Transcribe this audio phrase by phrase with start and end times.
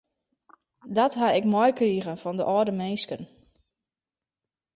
[0.97, 3.21] Dat ha ik meikrige fan de âlde minsken.